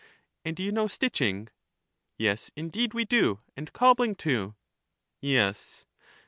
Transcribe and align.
And 0.43 0.55
do 0.55 0.63
you 0.63 0.71
know 0.71 0.87
stitching? 0.87 1.49
Yes, 2.17 2.49
indeed 2.55 2.95
we 2.95 3.05
do, 3.05 3.41
and 3.55 3.71
cobbling, 3.71 4.15
too. 4.15 4.55
Yes. 5.19 5.85